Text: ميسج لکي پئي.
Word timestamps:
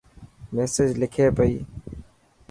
ميسج 0.53 0.89
لکي 1.01 1.27
پئي. 1.37 1.55